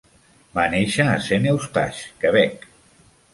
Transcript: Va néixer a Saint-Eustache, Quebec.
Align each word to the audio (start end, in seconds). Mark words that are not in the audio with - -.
Va 0.53 0.63
néixer 0.75 1.05
a 1.09 1.19
Saint-Eustache, 1.25 2.09
Quebec. 2.25 2.67